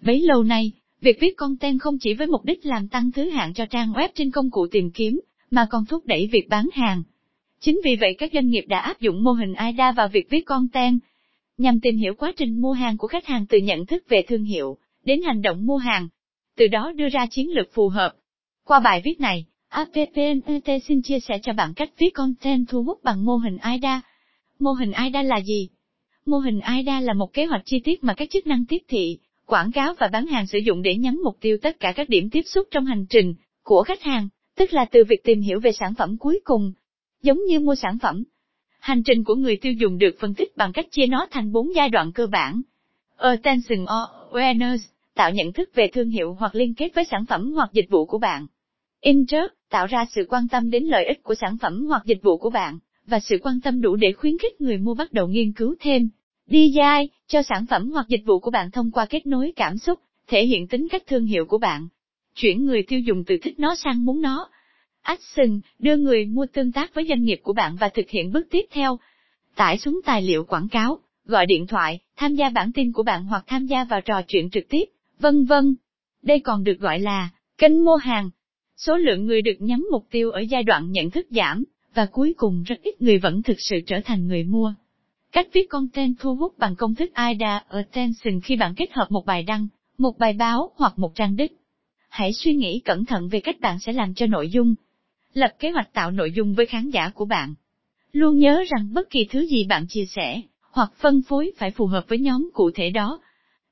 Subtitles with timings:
[0.00, 3.54] Bấy lâu nay, việc viết content không chỉ với mục đích làm tăng thứ hạng
[3.54, 7.02] cho trang web trên công cụ tìm kiếm, mà còn thúc đẩy việc bán hàng.
[7.60, 10.46] Chính vì vậy các doanh nghiệp đã áp dụng mô hình AIDA vào việc viết
[10.46, 11.00] content,
[11.58, 14.44] nhằm tìm hiểu quá trình mua hàng của khách hàng từ nhận thức về thương
[14.44, 16.08] hiệu, đến hành động mua hàng,
[16.56, 18.12] từ đó đưa ra chiến lược phù hợp.
[18.64, 23.00] Qua bài viết này, APPNET xin chia sẻ cho bạn cách viết content thu hút
[23.02, 24.00] bằng mô hình AIDA.
[24.58, 25.68] Mô hình AIDA là gì?
[26.26, 29.18] Mô hình AIDA là một kế hoạch chi tiết mà các chức năng tiếp thị,
[29.48, 32.30] quảng cáo và bán hàng sử dụng để nhắm mục tiêu tất cả các điểm
[32.30, 35.72] tiếp xúc trong hành trình của khách hàng, tức là từ việc tìm hiểu về
[35.72, 36.72] sản phẩm cuối cùng,
[37.22, 38.24] giống như mua sản phẩm.
[38.78, 41.74] Hành trình của người tiêu dùng được phân tích bằng cách chia nó thành 4
[41.74, 42.62] giai đoạn cơ bản.
[43.16, 44.78] Attention or awareness,
[45.14, 48.06] tạo nhận thức về thương hiệu hoặc liên kết với sản phẩm hoặc dịch vụ
[48.06, 48.46] của bạn.
[49.00, 52.36] Interest, tạo ra sự quan tâm đến lợi ích của sản phẩm hoặc dịch vụ
[52.36, 55.52] của bạn, và sự quan tâm đủ để khuyến khích người mua bắt đầu nghiên
[55.52, 56.08] cứu thêm.
[56.50, 60.00] DI, cho sản phẩm hoặc dịch vụ của bạn thông qua kết nối cảm xúc,
[60.26, 61.88] thể hiện tính cách thương hiệu của bạn.
[62.34, 64.48] Chuyển người tiêu dùng từ thích nó sang muốn nó.
[65.02, 68.46] Action, đưa người mua tương tác với doanh nghiệp của bạn và thực hiện bước
[68.50, 68.98] tiếp theo.
[69.54, 73.24] Tải xuống tài liệu quảng cáo, gọi điện thoại, tham gia bản tin của bạn
[73.24, 74.84] hoặc tham gia vào trò chuyện trực tiếp,
[75.18, 75.74] vân vân.
[76.22, 78.30] Đây còn được gọi là kênh mua hàng.
[78.76, 82.34] Số lượng người được nhắm mục tiêu ở giai đoạn nhận thức giảm, và cuối
[82.36, 84.74] cùng rất ít người vẫn thực sự trở thành người mua.
[85.32, 89.26] Cách viết content thu hút bằng công thức AIDA Attention khi bạn kết hợp một
[89.26, 91.52] bài đăng, một bài báo hoặc một trang đích.
[92.08, 94.74] Hãy suy nghĩ cẩn thận về cách bạn sẽ làm cho nội dung.
[95.32, 97.54] Lập kế hoạch tạo nội dung với khán giả của bạn.
[98.12, 100.40] Luôn nhớ rằng bất kỳ thứ gì bạn chia sẻ,
[100.70, 103.20] hoặc phân phối phải phù hợp với nhóm cụ thể đó.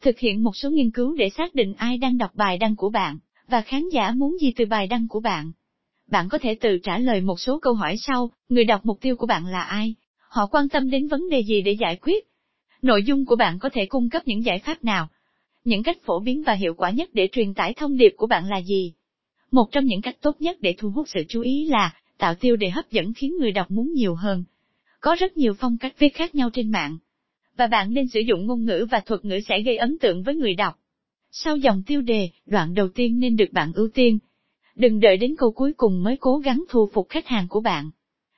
[0.00, 2.88] Thực hiện một số nghiên cứu để xác định ai đang đọc bài đăng của
[2.88, 5.52] bạn, và khán giả muốn gì từ bài đăng của bạn.
[6.10, 9.16] Bạn có thể tự trả lời một số câu hỏi sau, người đọc mục tiêu
[9.16, 9.94] của bạn là ai?
[10.32, 12.24] Họ quan tâm đến vấn đề gì để giải quyết?
[12.82, 15.08] Nội dung của bạn có thể cung cấp những giải pháp nào?
[15.64, 18.48] Những cách phổ biến và hiệu quả nhất để truyền tải thông điệp của bạn
[18.48, 18.92] là gì?
[19.50, 22.56] Một trong những cách tốt nhất để thu hút sự chú ý là tạo tiêu
[22.56, 24.44] đề hấp dẫn khiến người đọc muốn nhiều hơn.
[25.00, 26.98] Có rất nhiều phong cách viết khác nhau trên mạng.
[27.56, 30.34] Và bạn nên sử dụng ngôn ngữ và thuật ngữ sẽ gây ấn tượng với
[30.34, 30.78] người đọc.
[31.30, 34.18] Sau dòng tiêu đề, đoạn đầu tiên nên được bạn ưu tiên.
[34.74, 37.90] Đừng đợi đến câu cuối cùng mới cố gắng thu phục khách hàng của bạn.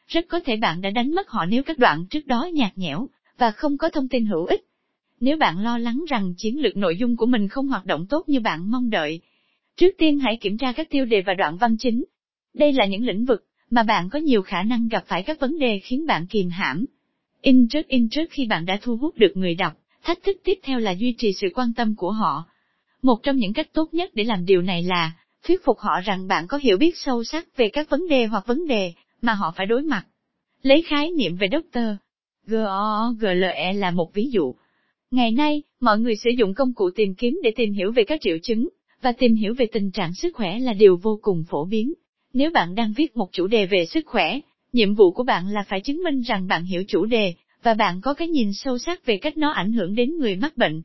[0.07, 3.09] Rất có thể bạn đã đánh mất họ nếu các đoạn trước đó nhạt nhẽo,
[3.39, 4.65] và không có thông tin hữu ích.
[5.21, 8.29] Nếu bạn lo lắng rằng chiến lược nội dung của mình không hoạt động tốt
[8.29, 9.21] như bạn mong đợi,
[9.77, 12.05] trước tiên hãy kiểm tra các tiêu đề và đoạn văn chính.
[12.55, 15.59] Đây là những lĩnh vực mà bạn có nhiều khả năng gặp phải các vấn
[15.59, 16.85] đề khiến bạn kìm hãm.
[17.43, 19.73] In trước in trước khi bạn đã thu hút được người đọc,
[20.03, 22.45] thách thức tiếp theo là duy trì sự quan tâm của họ.
[23.03, 25.13] Một trong những cách tốt nhất để làm điều này là
[25.47, 28.47] thuyết phục họ rằng bạn có hiểu biết sâu sắc về các vấn đề hoặc
[28.47, 28.93] vấn đề
[29.25, 30.07] mà họ phải đối mặt.
[30.63, 31.79] Lấy khái niệm về Dr.
[32.47, 34.55] GOGLE là một ví dụ.
[35.11, 38.21] Ngày nay, mọi người sử dụng công cụ tìm kiếm để tìm hiểu về các
[38.21, 38.69] triệu chứng,
[39.03, 41.93] và tìm hiểu về tình trạng sức khỏe là điều vô cùng phổ biến.
[42.33, 44.41] Nếu bạn đang viết một chủ đề về sức khỏe,
[44.73, 48.01] nhiệm vụ của bạn là phải chứng minh rằng bạn hiểu chủ đề, và bạn
[48.01, 50.83] có cái nhìn sâu sắc về cách nó ảnh hưởng đến người mắc bệnh.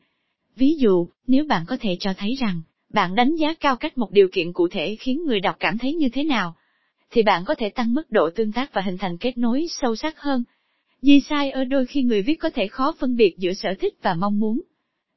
[0.56, 2.62] Ví dụ, nếu bạn có thể cho thấy rằng,
[2.94, 5.94] bạn đánh giá cao cách một điều kiện cụ thể khiến người đọc cảm thấy
[5.94, 6.56] như thế nào,
[7.12, 9.96] thì bạn có thể tăng mức độ tương tác và hình thành kết nối sâu
[9.96, 10.44] sắc hơn.
[11.02, 13.94] Di sai ở đôi khi người viết có thể khó phân biệt giữa sở thích
[14.02, 14.62] và mong muốn.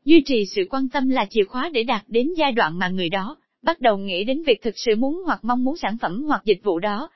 [0.04, 3.08] Duy trì sự quan tâm là chìa khóa để đạt đến giai đoạn mà người
[3.08, 6.42] đó bắt đầu nghĩ đến việc thực sự muốn hoặc mong muốn sản phẩm hoặc
[6.44, 7.10] dịch vụ đó.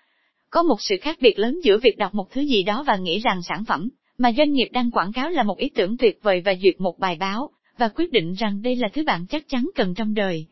[0.50, 3.18] Có một sự khác biệt lớn giữa việc đọc một thứ gì đó và nghĩ
[3.18, 3.88] rằng sản phẩm
[4.18, 6.98] mà doanh nghiệp đang quảng cáo là một ý tưởng tuyệt vời và duyệt một
[6.98, 10.46] bài báo, và quyết định rằng đây là thứ bạn chắc chắn cần trong đời.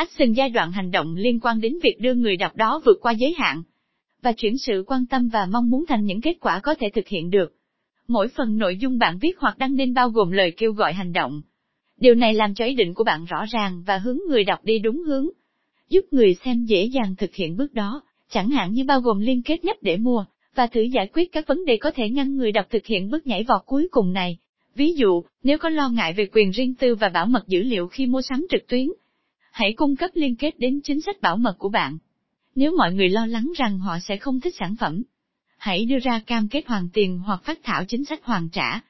[0.00, 3.12] Action giai đoạn hành động liên quan đến việc đưa người đọc đó vượt qua
[3.12, 3.62] giới hạn,
[4.22, 7.08] và chuyển sự quan tâm và mong muốn thành những kết quả có thể thực
[7.08, 7.54] hiện được.
[8.08, 11.12] Mỗi phần nội dung bạn viết hoặc đăng nên bao gồm lời kêu gọi hành
[11.12, 11.42] động.
[11.96, 14.78] Điều này làm cho ý định của bạn rõ ràng và hướng người đọc đi
[14.78, 15.28] đúng hướng,
[15.88, 19.42] giúp người xem dễ dàng thực hiện bước đó, chẳng hạn như bao gồm liên
[19.42, 20.24] kết nhấp để mua,
[20.54, 23.26] và thử giải quyết các vấn đề có thể ngăn người đọc thực hiện bước
[23.26, 24.38] nhảy vọt cuối cùng này.
[24.74, 27.88] Ví dụ, nếu có lo ngại về quyền riêng tư và bảo mật dữ liệu
[27.88, 28.86] khi mua sắm trực tuyến,
[29.60, 31.98] hãy cung cấp liên kết đến chính sách bảo mật của bạn.
[32.54, 35.02] Nếu mọi người lo lắng rằng họ sẽ không thích sản phẩm,
[35.58, 38.80] hãy đưa ra cam kết hoàn tiền hoặc phát thảo chính sách hoàn trả.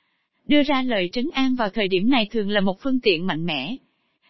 [0.47, 3.47] Đưa ra lời trấn an vào thời điểm này thường là một phương tiện mạnh
[3.47, 3.77] mẽ,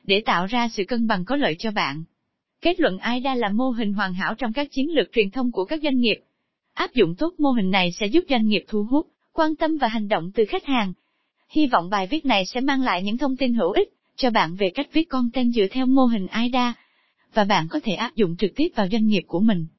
[0.05, 2.05] để tạo ra sự cân bằng có lợi cho bạn.
[2.61, 5.65] Kết luận AIDA là mô hình hoàn hảo trong các chiến lược truyền thông của
[5.65, 6.21] các doanh nghiệp.
[6.75, 9.89] Áp dụng tốt mô hình này sẽ giúp doanh nghiệp thu hút, quan tâm và
[9.89, 10.93] hành động từ khách hàng.
[11.49, 13.89] Hy vọng bài viết này sẽ mang lại những thông tin hữu ích
[14.21, 16.75] cho bạn về cách viết content dựa theo mô hình AIDA,
[17.35, 19.67] và bạn có thể áp dụng trực tiếp vào doanh nghiệp của mình.